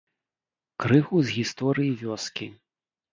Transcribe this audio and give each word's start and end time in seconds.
Крыху 0.83 1.21
з 1.27 1.35
гісторыі 1.35 1.91
вёскі. 2.01 2.49